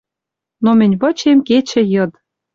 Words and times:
Но 0.63 0.71
мӹнь 0.79 0.97
вычем 1.01 1.37
кечӹ-йыд». 1.47 2.11